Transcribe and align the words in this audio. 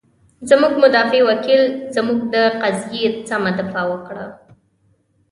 زمونږ 0.49 0.73
مدافع 0.83 1.21
وکیل، 1.29 1.63
زمونږ 1.95 2.19
د 2.33 2.35
قضیې 2.61 3.05
سمه 3.29 3.51
دفاع 3.59 3.85
وکړه. 3.89 4.25